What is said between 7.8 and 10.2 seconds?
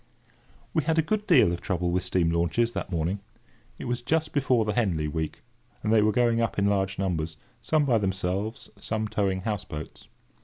by themselves, some towing houseboats.